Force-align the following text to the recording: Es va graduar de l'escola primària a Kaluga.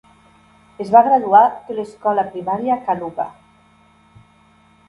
Es 0.85 0.89
va 0.95 1.01
graduar 1.07 1.43
de 1.69 1.77
l'escola 1.81 2.25
primària 2.31 2.75
a 2.77 2.81
Kaluga. 2.89 3.29